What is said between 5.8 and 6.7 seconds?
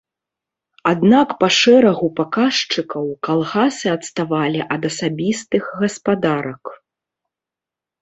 гаспадарак.